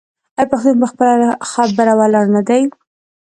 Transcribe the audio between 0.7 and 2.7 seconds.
په خپله خبره ولاړ نه دی؟